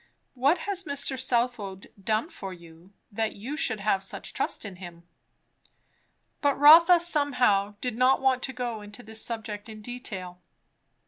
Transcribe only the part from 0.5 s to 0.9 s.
has